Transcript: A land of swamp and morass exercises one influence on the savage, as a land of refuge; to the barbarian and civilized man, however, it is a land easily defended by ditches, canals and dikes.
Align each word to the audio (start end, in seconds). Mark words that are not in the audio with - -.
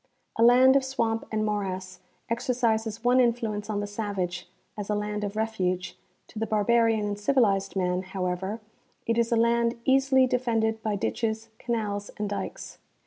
A 0.35 0.41
land 0.41 0.75
of 0.75 0.83
swamp 0.83 1.25
and 1.31 1.45
morass 1.45 1.99
exercises 2.27 3.03
one 3.03 3.19
influence 3.19 3.69
on 3.69 3.81
the 3.81 3.85
savage, 3.85 4.49
as 4.75 4.89
a 4.89 4.95
land 4.95 5.23
of 5.23 5.35
refuge; 5.35 5.95
to 6.29 6.39
the 6.39 6.47
barbarian 6.47 7.05
and 7.05 7.19
civilized 7.19 7.75
man, 7.75 8.01
however, 8.01 8.61
it 9.05 9.19
is 9.19 9.31
a 9.31 9.35
land 9.35 9.79
easily 9.85 10.25
defended 10.25 10.81
by 10.81 10.95
ditches, 10.95 11.49
canals 11.59 12.09
and 12.17 12.31
dikes. 12.31 12.79